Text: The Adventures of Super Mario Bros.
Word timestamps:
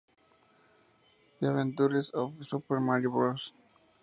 The 1.39 1.49
Adventures 1.49 2.09
of 2.09 2.43
Super 2.43 2.79
Mario 2.79 3.11
Bros. 3.11 3.53